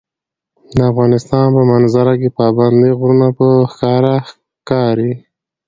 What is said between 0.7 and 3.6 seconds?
د افغانستان په منظره کې پابندي غرونه په